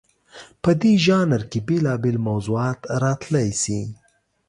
[0.63, 3.81] په دې ژانر کې بېلابېل موضوعات راتلی شي.